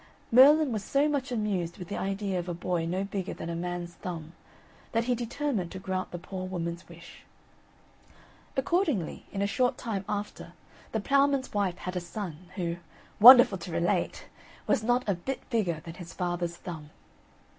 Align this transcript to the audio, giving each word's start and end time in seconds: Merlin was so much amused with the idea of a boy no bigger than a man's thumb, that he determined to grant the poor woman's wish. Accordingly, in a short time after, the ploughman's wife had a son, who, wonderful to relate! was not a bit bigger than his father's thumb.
Merlin 0.31 0.71
was 0.71 0.83
so 0.83 1.07
much 1.07 1.31
amused 1.31 1.77
with 1.77 1.87
the 1.87 1.95
idea 1.97 2.39
of 2.39 2.49
a 2.49 2.55
boy 2.55 2.87
no 2.87 3.03
bigger 3.03 3.35
than 3.35 3.51
a 3.51 3.55
man's 3.55 3.93
thumb, 3.93 4.33
that 4.93 5.03
he 5.03 5.13
determined 5.13 5.71
to 5.73 5.77
grant 5.77 6.09
the 6.09 6.17
poor 6.17 6.47
woman's 6.47 6.89
wish. 6.89 7.21
Accordingly, 8.57 9.27
in 9.31 9.43
a 9.43 9.45
short 9.45 9.77
time 9.77 10.03
after, 10.09 10.53
the 10.91 11.01
ploughman's 11.01 11.53
wife 11.53 11.77
had 11.77 11.95
a 11.95 11.99
son, 12.01 12.49
who, 12.55 12.77
wonderful 13.19 13.59
to 13.59 13.71
relate! 13.71 14.25
was 14.65 14.81
not 14.81 15.07
a 15.07 15.13
bit 15.13 15.47
bigger 15.51 15.81
than 15.83 15.93
his 15.93 16.13
father's 16.15 16.55
thumb. 16.57 16.89